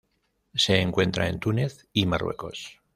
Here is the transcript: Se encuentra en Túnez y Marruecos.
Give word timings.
Se 0.55 0.79
encuentra 0.81 1.27
en 1.29 1.39
Túnez 1.39 1.87
y 1.93 2.07
Marruecos. 2.07 2.81